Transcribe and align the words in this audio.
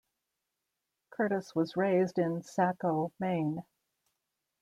Curtis 1.11 1.53
was 1.53 1.77
raised 1.77 2.17
in 2.17 2.41
Saco, 2.41 3.11
Maine. 3.19 3.63